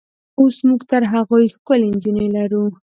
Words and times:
اوس 0.39 0.55
موږ 0.67 0.81
تر 0.91 1.01
هغوی 1.13 1.45
ښکلې 1.55 1.87
نجونې 1.93 2.27
لرو. 2.35 2.65